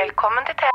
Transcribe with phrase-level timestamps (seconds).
[0.00, 0.68] Velkommen til T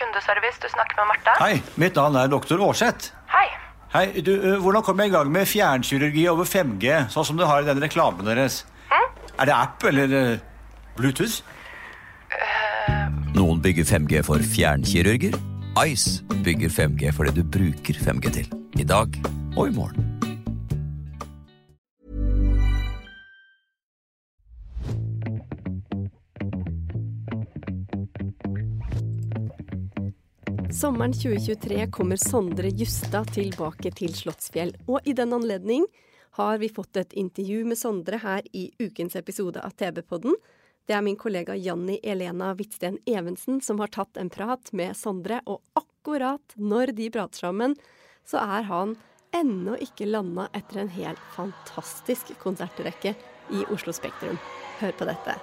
[0.00, 0.58] kundeservice.
[0.62, 1.34] Du snakker med Martha.
[1.38, 3.12] Hei, mitt navn er doktor Aarseth.
[3.30, 3.46] Hei.
[3.94, 4.32] Hei, du,
[4.64, 7.82] Hvordan kommer jeg i gang med fjernkirurgi over 5G, sånn som du har i den
[7.84, 8.64] reklamen deres?
[9.34, 10.16] Er det app eller
[10.98, 11.42] Bluetooth?
[13.34, 15.38] Noen bygger 5G for fjernkirurger.
[15.86, 18.50] Ice bygger 5G for det du bruker 5G til.
[18.78, 19.22] I dag
[19.54, 20.13] og i morgen.
[30.74, 35.84] Sommeren 2023 kommer Sondre Justad tilbake til Slottsfjell, og i den anledning
[36.34, 40.34] har vi fått et intervju med Sondre her i ukens episode av TV-podden.
[40.82, 45.38] Det er min kollega Janni Elena Hvitsten Evensen som har tatt en prat med Sondre,
[45.46, 47.78] og akkurat når de prater sammen,
[48.26, 48.98] så er han
[49.30, 53.14] ennå ikke landa etter en helt fantastisk konsertrekke
[53.54, 54.42] i Oslo Spektrum.
[54.82, 55.38] Hør på dette.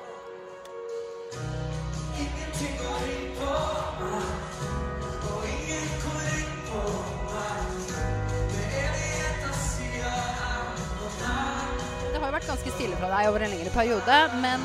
[12.42, 14.62] Vært ganske stille fra deg over en lengre periode, men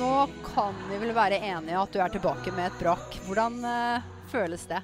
[0.00, 3.18] nå kan vi vel være enige at du er tilbake med et brak.
[3.28, 4.80] Hvordan uh, føles det?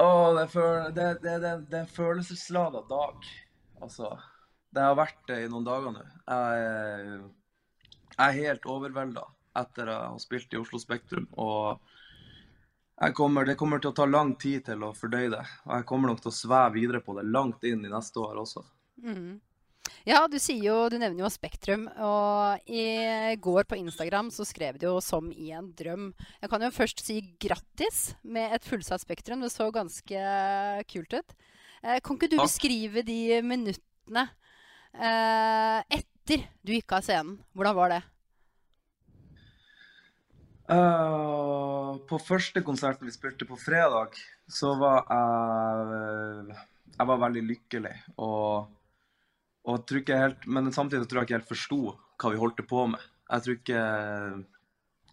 [0.00, 3.28] Åh, det, føl det, det, det, det er en følelseslada dag.
[3.84, 4.14] Altså,
[4.72, 6.06] det har vært det i noen dager nå.
[6.06, 7.28] Jeg, er-
[8.16, 9.26] jeg er helt overvelda
[9.60, 11.28] etter å ha spilt i Oslo Spektrum.
[11.36, 11.84] Og
[13.02, 15.44] jeg kommer, det kommer til å ta lang tid til å fordøye det.
[15.68, 18.40] Og jeg kommer nok til å sveve videre på det langt inn i neste år
[18.46, 18.64] også.
[19.04, 19.40] Mm.
[20.02, 24.78] Ja, du sier jo, du nevner jo Spektrum, og i går på Instagram så skrev
[24.78, 26.12] du jo 'som i en drøm'.
[26.42, 29.40] Jeg kan jo først si grattis med et fullsatt Spektrum.
[29.40, 31.34] Det så ganske kult ut.
[31.84, 32.46] Eh, kan ikke du Takk.
[32.46, 34.30] beskrive de minuttene
[34.94, 37.38] eh, etter du gikk av scenen?
[37.54, 38.02] Hvordan var det?
[40.70, 44.14] Uh, på første konserten vi spilte på fredag,
[44.48, 46.56] så var jeg
[46.98, 47.96] Jeg var veldig lykkelig.
[48.18, 48.68] Og,
[49.62, 52.86] og tror ikke helt, men samtidig tror jeg ikke helt forsto hva vi holdt på
[52.90, 53.04] med.
[53.32, 53.82] Jeg tror ikke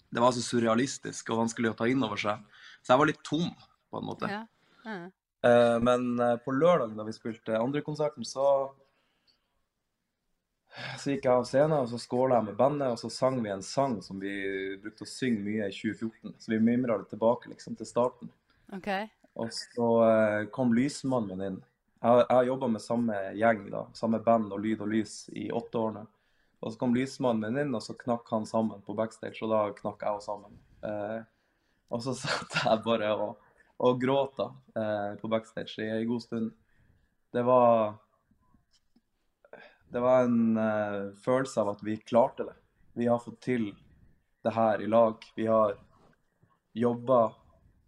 [0.09, 2.41] Det var så surrealistisk og vanskelig å ta inn over seg.
[2.81, 3.51] Så jeg var litt tom,
[3.93, 4.29] på en måte.
[4.31, 4.41] Ja.
[4.87, 5.09] Mm.
[5.85, 8.47] Men eh, på lørdag da vi spilte andre konserten, så
[10.99, 13.51] så gikk jeg av scenen og så skåla jeg med bandet, og så sang vi
[13.51, 14.33] en sang som vi
[14.81, 16.35] brukte å synge mye i 2014.
[16.37, 18.31] Så vi mimra det tilbake liksom til starten.
[18.77, 19.09] Okay.
[19.39, 21.59] Og så eh, kom lysmannen min inn.
[22.01, 25.77] Jeg, har- jobba med samme gjeng, da, samme band og lyd og lys i åtte
[25.77, 26.05] år nå.
[26.61, 29.59] Og så kom lysmannen min inn, og så knakk han sammen på backstage, og da
[29.75, 30.57] knakk jeg også sammen.
[30.83, 31.21] Eh,
[31.89, 33.37] og så satt jeg bare og,
[33.79, 36.51] og gråta eh, på backstage i ei god stund.
[37.35, 37.95] Det var
[39.89, 42.55] Det var en eh, følelse av at vi klarte det.
[42.93, 43.71] Vi har fått til
[44.45, 45.23] det her i lag.
[45.35, 45.75] Vi har
[46.77, 47.33] jobba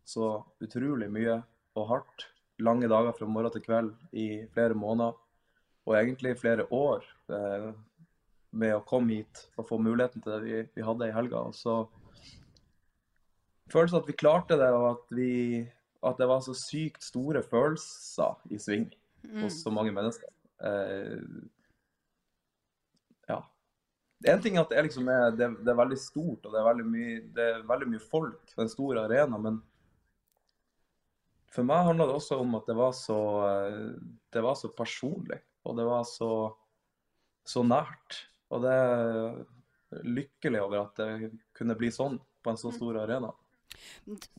[0.04, 1.42] så utrolig mye
[1.78, 2.26] og hardt.
[2.62, 5.16] Lange dager fra morgen til kveld i flere måneder,
[5.88, 7.72] og egentlig flere år, eh,
[8.52, 11.40] med å komme hit og få muligheten til det vi, vi hadde i helga.
[11.50, 11.78] Og så
[13.72, 15.32] følelsen at vi klarte det, og at, vi,
[16.04, 18.90] at det var så sykt store følelser i sving
[19.42, 20.28] hos så mange mennesker.
[20.62, 21.24] Eh,
[23.32, 23.40] ja.
[24.28, 26.60] En ting er at det er, liksom, er- det, det er veldig stort, og det
[26.62, 29.62] er veldig mye, det er veldig mye folk på en stor arena, men
[31.52, 33.20] for meg handla det også om at det var så,
[33.50, 33.94] eh,
[34.32, 36.32] det var så personlig, og det var så,
[37.48, 38.22] så nært.
[38.52, 43.32] Og det er lykkelig over at det kunne bli sånn på en så stor arena.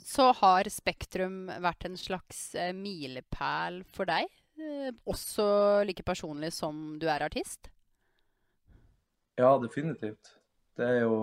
[0.01, 4.29] Så har Spektrum vært en slags eh, milepæl for deg?
[4.61, 5.47] Eh, også
[5.89, 7.71] like personlig som du er artist?
[9.41, 10.35] Ja, definitivt.
[10.77, 11.17] Det er jo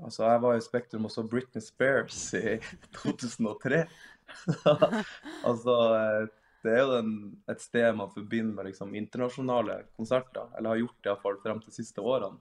[0.00, 2.58] Altså, jeg var i Spektrum og så Britney Spears i
[3.00, 3.82] 2003.
[5.48, 6.28] altså, eh,
[6.64, 7.12] det er jo den,
[7.50, 11.76] et sted man forbinder med liksom internasjonale konserter, eller har gjort det iallfall frem til
[11.76, 12.40] siste årene,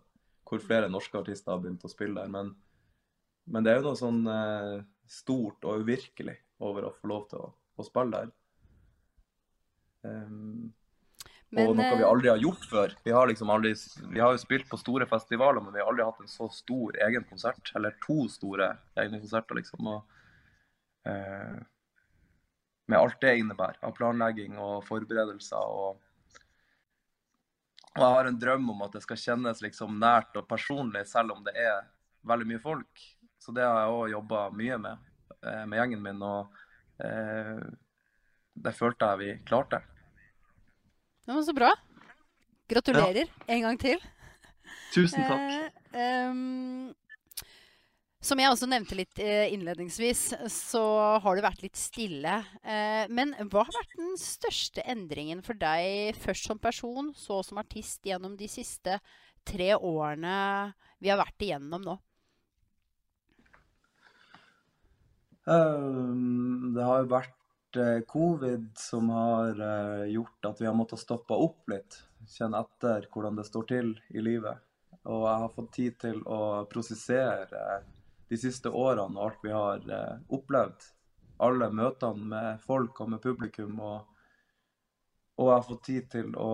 [0.49, 2.31] hvor flere norske artister har begynt å spille der.
[2.31, 2.51] Men,
[3.49, 4.75] men det er jo noe sånn eh,
[5.09, 8.35] stort og uvirkelig over å få lov til å, å spille der.
[10.07, 10.69] Ehm,
[11.49, 12.93] Men, og noe vi eh, aldri har gjort før.
[13.03, 13.71] Vi har liksom aldri,
[14.11, 16.97] vi har jo spilt på store festivaler, men vi har aldri hatt en så stor
[17.07, 17.71] egen konsert.
[17.77, 19.89] Eller to store egne konserter, liksom.
[19.89, 20.19] Og,
[21.09, 21.57] eh,
[22.89, 25.73] med alt det innebærer av planlegging og forberedelser.
[25.73, 25.97] Og,
[27.95, 31.33] og jeg har en drøm om at det skal kjennes liksom nært og personlig, selv
[31.33, 31.83] om det er
[32.29, 33.05] veldig mye folk.
[33.41, 35.05] Så det har jeg òg jobba mye med,
[35.41, 36.21] eh, med gjengen min.
[36.21, 37.61] Og eh,
[38.53, 39.81] det følte jeg vi klarte.
[41.29, 41.69] Ja, var så bra.
[42.67, 43.99] Gratulerer en gang til.
[44.95, 45.75] Tusen takk.
[45.93, 46.89] Eh, um,
[48.17, 50.81] som jeg også nevnte litt eh, innledningsvis, så
[51.21, 52.39] har det vært litt stille.
[52.65, 57.61] Eh, men hva har vært den største endringen for deg, først som person, så som
[57.61, 58.97] artist, gjennom de siste
[59.45, 60.35] tre årene
[60.97, 61.99] vi har vært igjennom nå?
[65.45, 67.13] Um, det har jo
[67.69, 72.03] vært eh, covid som har eh, gjort at vi har måttet stoppe opp litt.
[72.27, 74.57] Kjenne etter hvordan det står til i livet.
[75.05, 77.83] Og jeg har fått tid til å prosessere
[78.29, 80.89] de siste årene og alt vi har eh, opplevd.
[81.39, 83.79] Alle møtene med folk og med publikum.
[83.79, 84.01] Og,
[85.39, 86.51] og jeg har fått tid til å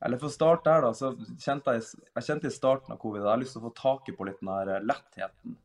[0.00, 1.12] Eller for å starte der, da, så
[1.44, 1.82] kjente jeg,
[2.14, 4.24] jeg kjente i starten av covid at jeg har lyst til å få taket på
[4.24, 5.58] litt den her lettheten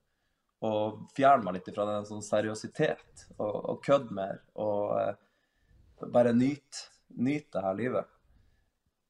[0.63, 4.42] og fjerne meg litt fra den sånn seriøsitet og, og kødde mer.
[4.62, 8.10] Og uh, bare nyte nyt det her livet.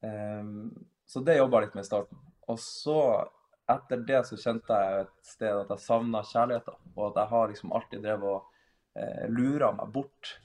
[0.02, 0.70] Um,
[1.06, 2.20] så det jobba jeg litt med i starten.
[2.50, 2.98] Og så,
[3.70, 6.78] etter det, så kjente jeg et sted at jeg savna kjærligheten.
[6.94, 8.50] Og at jeg har liksom alltid drevet og
[8.98, 10.36] uh, lura meg bort.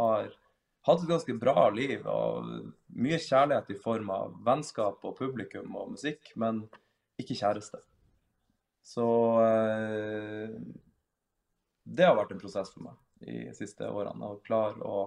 [0.00, 0.32] Har
[0.88, 2.48] hatt et ganske bra liv og
[2.96, 6.64] mye kjærlighet i form av vennskap og publikum og musikk, men
[7.20, 7.82] ikke kjæreste.
[8.82, 9.06] Så
[9.44, 10.50] eh,
[11.84, 14.32] det har vært en prosess for meg de siste årene.
[14.32, 15.00] Å klare å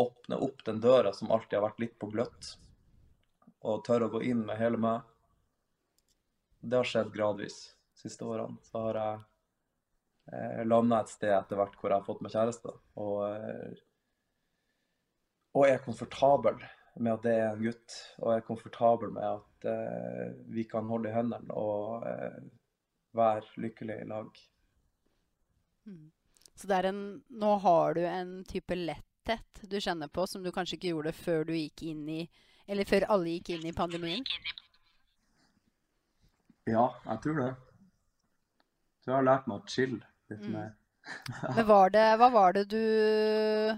[0.00, 2.54] åpne opp den døra som alltid har vært litt på gløtt,
[3.64, 5.04] og tørre å gå inn med hele meg.
[6.60, 7.58] Det har skjedd gradvis
[7.94, 8.58] de siste årene.
[8.64, 9.18] Så har jeg
[10.32, 12.74] eh, landa et sted etter hvert hvor jeg har fått meg kjæreste.
[13.00, 13.82] Og, eh,
[15.54, 16.58] og er komfortabel
[16.94, 21.10] med at det er en gutt, og er komfortabel med at eh, vi kan holde
[21.10, 22.33] i hendene og eh,
[23.14, 24.28] være lykkelig i lag.
[25.86, 26.10] Mm.
[26.54, 27.00] Så det er en
[27.30, 31.44] Nå har du en type letthet du kjenner på som du kanskje ikke gjorde før
[31.48, 32.20] du gikk inn i
[32.68, 34.24] Eller før alle gikk inn i pandemien?
[36.64, 37.50] Ja, jeg tror det.
[39.04, 40.00] Så jeg har lært meg å chille
[40.32, 40.52] litt Mm.
[40.54, 40.70] mer.
[41.56, 43.76] Men var det, hva var det du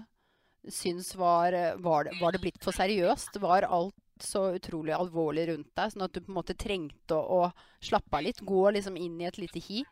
[0.71, 1.51] syns var
[1.83, 3.35] var det, var det blitt for seriøst?
[3.43, 3.95] Var alt
[4.25, 8.19] så utrolig alvorlig rundt deg, sånn at du på en måte trengte å, å slappe
[8.19, 8.43] av litt?
[8.45, 9.83] Gå liksom inn i et lite hi?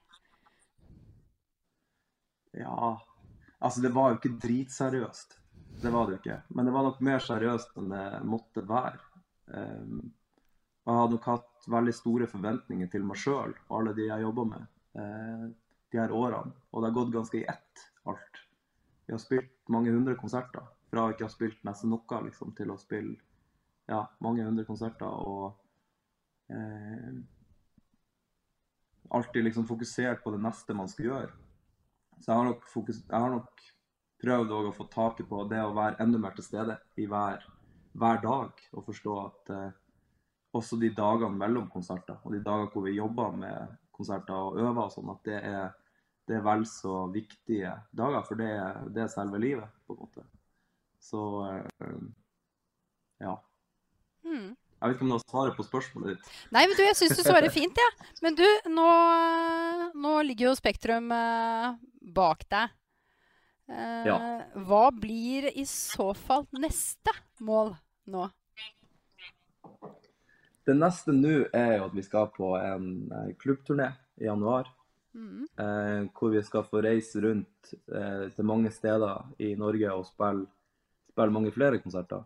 [2.56, 2.92] Ja,
[3.60, 5.36] altså det var jo ikke dritseriøst.
[5.82, 6.38] Det var det jo ikke.
[6.56, 9.02] Men det var nok mer seriøst enn det måtte være.
[9.52, 10.00] Um,
[10.86, 14.46] jeg hadde nok hatt veldig store forventninger til meg sjøl og alle de jeg jobba
[14.54, 14.66] med
[14.98, 15.46] uh,
[15.92, 16.56] de her årene.
[16.72, 18.42] Og det har gått ganske i ett, alt.
[19.06, 20.64] Vi har spilt mange hundre konserter.
[20.90, 23.18] Fra å ikke ha spilt nesten noe liksom, til å spille
[23.90, 25.08] ja, mange hundre konserter.
[25.08, 25.56] Og
[26.52, 27.16] eh,
[29.10, 31.32] alltid liksom fokusert på det neste man skal gjøre.
[32.20, 33.66] Så jeg har nok, fokus, jeg har nok
[34.24, 37.44] prøvd å få taket på det å være enda mer til stede i hver,
[37.94, 38.62] hver dag.
[38.74, 39.72] Og forstå at eh,
[40.56, 44.86] også de dagene mellom konserter, og de dager hvor vi jobber med konserter og øver
[44.86, 45.66] og sånn, at det er,
[46.28, 48.24] det er vel så viktige dager.
[48.28, 48.52] For det
[48.96, 50.26] det er selve livet, på en måte.
[51.04, 52.06] Så eh,
[53.26, 53.36] ja.
[54.26, 54.54] Mm.
[54.76, 56.32] Jeg vet ikke om det var svaret på spørsmålet ditt.
[56.54, 57.94] Nei, men du, jeg syns du svarer fint, jeg.
[57.96, 58.16] Ja.
[58.26, 58.88] Men du, nå,
[60.04, 61.70] nå, ligger jo Spektrum eh,
[62.16, 62.74] bak deg.
[63.72, 64.18] Eh, Ja.
[64.68, 67.74] Hva blir i så fall neste mål
[68.12, 68.28] nå?
[70.66, 73.92] Det neste nå er jo at vi skal på en eh, klubbturné
[74.22, 74.70] i januar.
[75.16, 75.48] Mm.
[75.48, 80.50] Eh, hvor vi skal få reise rundt eh, til mange steder i Norge og spille,
[81.14, 82.26] spille mange flere konserter.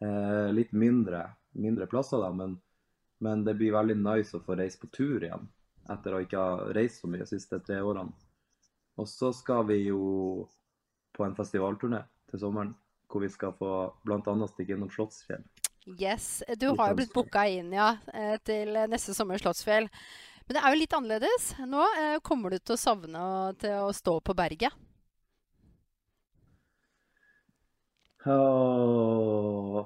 [0.00, 2.56] Eh, litt mindre, mindre plasser, da, men,
[3.18, 5.48] men det blir veldig nice å få reise på tur igjen.
[5.90, 8.14] Etter å ikke ha reist så mye de siste tre årene.
[9.00, 10.00] Og så skal vi jo
[11.16, 12.74] på en festivalturné til sommeren.
[13.10, 13.72] Hvor vi skal få
[14.06, 14.34] bl.a.
[14.52, 15.42] stikke innom Slottsfjell.
[15.98, 16.44] Yes.
[16.60, 19.88] Du har jo blitt booka inn ja, eh, til neste sommer Slottsfjell.
[20.46, 21.48] Men det er jo litt annerledes.
[21.66, 23.24] Nå eh, kommer du til å savne
[23.58, 24.76] til å stå på berget.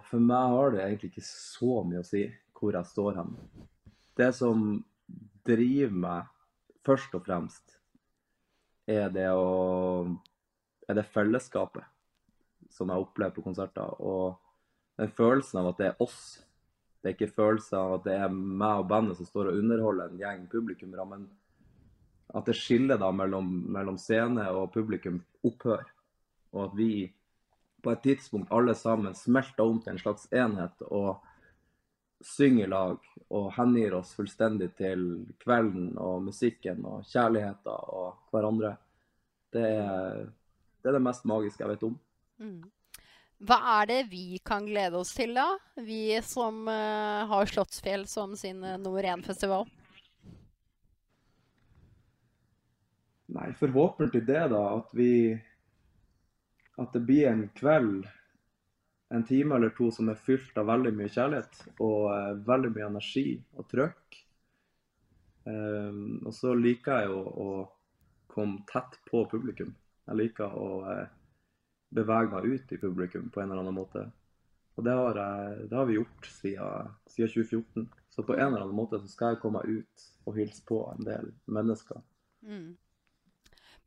[0.08, 2.24] For meg har det egentlig ikke så mye å si
[2.54, 3.32] hvor jeg står hen.
[4.16, 4.84] Det som
[5.44, 6.30] driver meg
[6.86, 7.78] først og fremst,
[8.88, 10.06] er det å
[10.84, 11.84] Er det fellesskapet
[12.68, 13.94] som jeg opplever på konserter.
[14.04, 14.34] Og
[15.00, 16.18] den følelsen av at det er oss.
[17.00, 20.10] Det er ikke følelsen av at det er meg og bandet som står og underholder
[20.12, 21.24] en gjeng publikummere, men
[22.34, 25.88] at det skillet da mellom, mellom scene og publikum opphører.
[26.52, 26.90] Og at vi
[27.84, 31.20] på et tidspunkt alle sammen smelter om til en slags enhet og
[32.24, 35.02] synger i lag og hengir oss fullstendig til
[35.42, 38.76] kvelden og musikken og kjærligheten og hverandre.
[39.52, 40.24] Det er,
[40.82, 41.98] det er det mest magiske jeg vet om.
[42.40, 42.64] Mm.
[43.44, 45.46] Hva er det vi kan glede oss til, da?
[45.76, 49.66] Vi som uh, har Slottsfjell som sin uh, nummer én-festival.
[53.34, 54.62] Nei, forhåpentlig det, da.
[54.78, 55.34] At vi
[56.80, 58.08] At det blir en kveld,
[59.14, 62.88] en time eller to, som er fylt av veldig mye kjærlighet og uh, veldig mye
[62.88, 64.20] energi og trøkk.
[65.44, 67.48] Um, og så liker jeg jo å
[68.34, 69.74] komme tett på publikum.
[70.08, 70.68] Jeg liker å
[71.94, 74.08] bevege meg ut i publikum på en eller annen måte.
[74.74, 77.86] Og det har, jeg, det har vi gjort siden, siden, 2014.
[78.10, 80.80] Så på en eller annen måte så skal jeg komme meg ut og hilse på
[80.90, 82.02] en del mennesker.
[82.42, 82.74] Mm.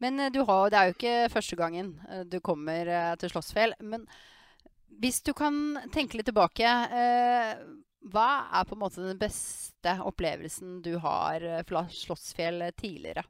[0.03, 1.95] Men du har, det er jo ikke første gangen
[2.29, 3.73] du kommer til Slottsfjell.
[3.81, 4.03] Men
[5.01, 7.63] hvis du kan tenke litt tilbake, eh,
[8.13, 13.25] hva er på en måte den beste opplevelsen du har fra Slottsfjell tidligere?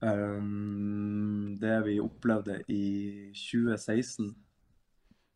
[0.00, 4.34] Um, det vi opplevde i 2016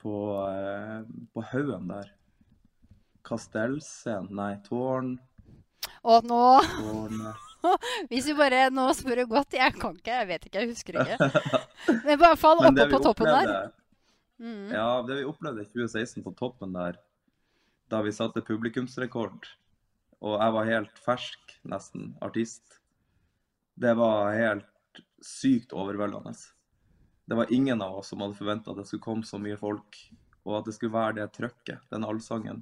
[0.00, 0.16] på,
[1.32, 2.12] på Haugen der.
[3.26, 5.14] Kastellscenen Nei, Tårn.
[6.08, 6.44] Og nå
[8.08, 11.28] Hvis vi bare nå spør godt Jeg kan ikke, jeg vet ikke, jeg husker ikke.
[12.06, 13.70] Men i hvert fall oppe på toppen opplevde, der.
[14.40, 14.68] Mm.
[14.72, 16.96] Ja, det vi opplevde i 2016 på toppen der,
[17.92, 19.50] da vi satte publikumsrekord,
[20.24, 22.80] og jeg var helt fersk, nesten, artist
[23.80, 24.66] det var helt
[25.24, 26.34] sykt overveldende.
[27.24, 29.96] Det var ingen av oss som hadde forventa at det skulle komme så mye folk,
[30.44, 32.60] og at det skulle være det trøkket, den allsangen.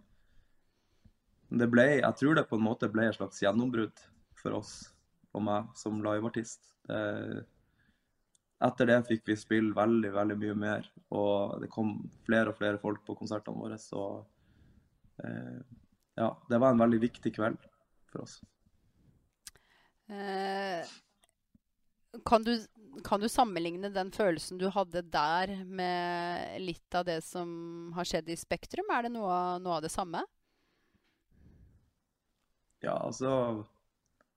[1.48, 4.02] Det ble, jeg tror det på en måte ble et slags gjennombrudd
[4.36, 4.72] for oss
[5.36, 6.60] og meg som liveartist.
[8.58, 11.94] Etter det fikk vi spille veldig, veldig mye mer, og det kom
[12.26, 13.78] flere og flere folk på konsertene våre.
[13.78, 14.02] Så
[15.22, 15.60] eh,
[16.18, 17.60] ja, det var en veldig viktig kveld
[18.10, 18.40] for oss.
[20.10, 20.82] Eh,
[22.26, 22.56] kan, du,
[23.06, 28.32] kan, du, sammenligne den følelsen du hadde der, med litt av det som har skjedd
[28.34, 28.90] i Spektrum?
[28.90, 30.24] Er det noe, noe av det samme?
[32.84, 33.64] Ja, altså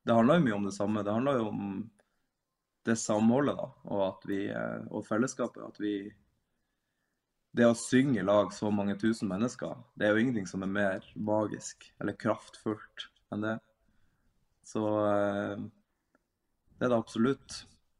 [0.05, 1.03] Det handler jo mye om det samme.
[1.05, 1.65] Det handler jo om
[2.85, 4.39] det samholdet da, og, at vi,
[4.89, 5.61] og fellesskapet.
[5.61, 5.95] At vi
[7.53, 10.71] Det å synge i lag så mange tusen mennesker, det er jo ingenting som er
[10.71, 13.57] mer magisk eller kraftfullt enn det.
[14.65, 15.65] Så eh,
[16.79, 17.57] det er det absolutt.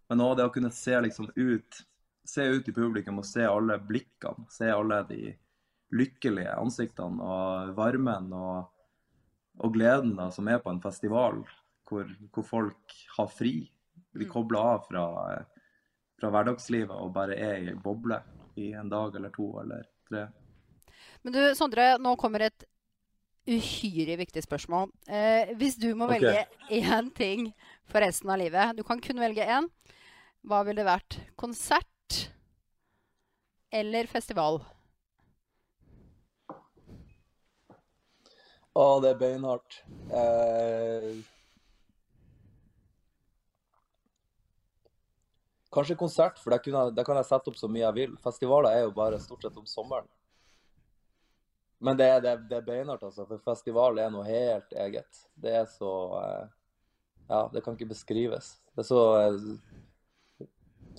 [0.10, 1.82] Men òg det å kunne se liksom ut
[2.24, 4.48] se ut i publikum og se alle blikkene.
[4.50, 5.32] Se alle de
[5.92, 8.70] lykkelige ansiktene og varmen og,
[9.60, 11.42] og gleden da, som er på en festival
[11.90, 13.56] hvor, hvor folk har fri.
[14.16, 14.32] De mm.
[14.32, 15.06] kobler av fra,
[16.20, 18.22] fra, hverdagslivet og bare er i boble
[18.60, 20.28] i en dag eller to eller tre.
[21.22, 22.66] Men du, Sondre, nå kommer et
[23.50, 24.92] uhyre viktig spørsmål.
[25.10, 26.22] Eh, hvis du må okay.
[26.22, 27.48] velge én ting
[27.90, 29.70] for resten av livet Du kan kun velge én.
[30.48, 31.20] Hva ville det vært?
[31.38, 31.88] Konsert
[33.72, 34.60] eller festival?
[38.72, 39.82] Å, det er beinhardt.
[40.16, 41.18] Eh,
[45.76, 48.16] kanskje konsert, for der, kan jeg sette opp så mye jeg vil.
[48.24, 50.08] Festivaler er jo bare stort sett om sommeren.
[51.84, 53.26] Men det, det, det er beinhardt, altså.
[53.28, 55.22] For festival er noe helt eget.
[55.36, 56.50] Det er så eh,
[57.28, 58.54] Ja, det kan ikke beskrives.
[58.72, 60.48] Det er så eh,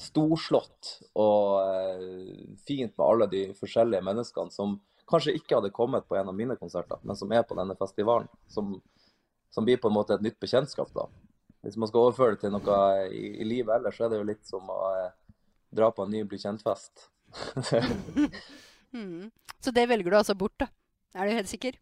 [0.02, 4.76] storslått og eh, fint med alle de forskjellige menneskene som
[5.10, 8.30] kanskje ikke hadde kommet på en av mine konserter, men som er på denne festivalen.
[8.48, 8.76] Som,
[9.52, 11.08] som blir på en måte et nytt bekjentskap, da.
[11.62, 14.30] Hvis man skal overføre det til noe i, i livet ellers, så er det jo
[14.32, 15.36] litt som å eh,
[15.74, 17.08] dra på en ny bli kjent-fest.
[18.92, 19.30] Mm.
[19.64, 20.66] Så det velger du altså bort, da?
[21.16, 21.78] Er du helt sikker?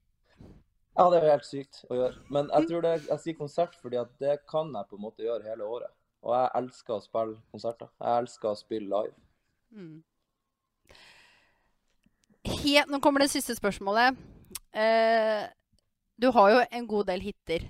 [0.95, 2.21] Ja, det er helt sykt å gjøre.
[2.35, 5.25] Men jeg tror det, jeg sier konsert fordi at det kan jeg på en måte
[5.25, 5.93] gjøre hele året.
[6.27, 7.89] Og jeg elsker å spille konserter.
[7.99, 9.17] Jeg elsker å spille live.
[9.73, 9.97] Mm.
[12.49, 14.17] Helt, nå kommer det siste spørsmålet.
[14.73, 15.45] Uh,
[16.21, 17.67] du har jo en god del hiter.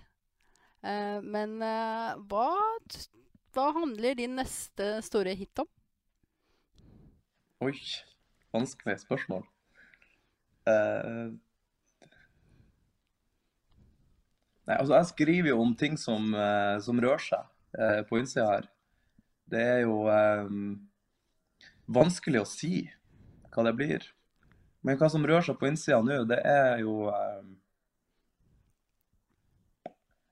[0.84, 2.50] Uh, men uh, hva,
[3.54, 5.68] hva handler din neste store hit om?
[7.66, 7.74] Oi.
[8.50, 9.44] Vanskelig spørsmål.
[10.66, 11.34] Uh,
[14.66, 16.34] nei, altså jeg skriver jo om ting som,
[16.82, 18.66] som rører seg på innsida her.
[19.50, 20.72] Det er jo um,
[21.90, 22.74] vanskelig å si
[23.54, 24.08] hva det blir.
[24.86, 27.42] Men hva som rører seg på innsida nå, det er jo eh,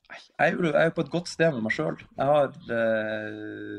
[0.08, 1.98] jeg, er jo, på et godt sted med meg sjøl.
[2.16, 3.78] Jeg har eh,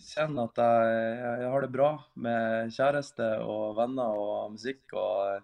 [0.00, 1.90] kjenner at jeg, jeg har det bra
[2.26, 4.82] med kjæreste og venner og musikk.
[4.96, 5.42] Og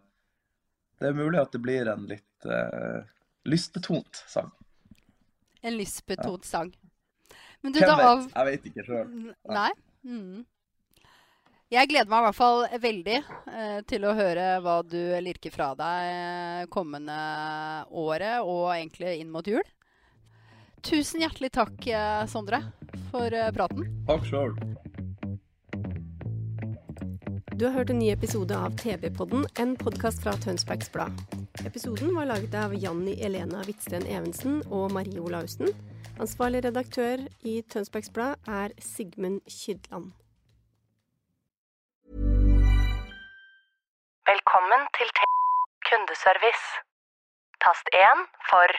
[1.00, 3.02] det er mulig at det blir en litt eh,
[3.50, 4.50] lystbetont sang.
[5.60, 6.50] En lystbetont Ja.
[6.54, 6.72] sang.
[7.60, 8.06] Men du, Hvem da vet?
[8.08, 8.22] av...
[8.32, 9.08] Jeg vet ikke sjøl.
[9.52, 9.70] Nei?
[10.08, 10.46] Mm.
[11.70, 15.68] Jeg gleder meg i hvert fall veldig eh, til å høre hva du lirker fra
[15.78, 17.18] deg eh, kommende
[17.94, 19.62] året, og egentlig inn mot jul.
[20.82, 22.58] Tusen hjertelig takk, eh, Sondre,
[23.12, 23.86] for eh, praten.
[24.08, 24.56] Takk sjøl.
[27.54, 31.22] Du har hørt en ny episode av TV-podden, en podkast fra Tønsbergs Blad.
[31.62, 35.70] Episoden var laget av Janni Elena Hvitsten Evensen og Marie Olaussen.
[36.18, 40.16] Ansvarlig redaktør i Tønsbergs Blad er Sigmund Kydland.
[44.50, 45.21] Velkommen til T
[45.88, 46.66] kundeservice.
[47.64, 48.71] Tast 1 for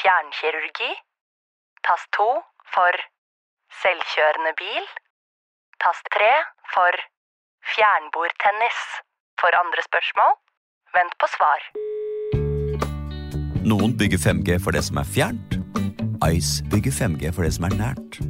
[0.00, 0.90] fjernkirurgi.
[1.86, 2.26] Tast 2
[2.74, 2.94] for
[3.82, 4.86] selvkjørende bil.
[5.82, 6.30] Tast 3
[6.74, 7.02] for
[7.72, 8.78] fjernbordtennis.
[9.40, 10.32] For andre spørsmål,
[10.96, 11.60] vent på svar.
[13.70, 15.58] Noen bygger 5G for det som er fjernt.
[16.34, 18.29] Ice bygger 5G for det som er nært.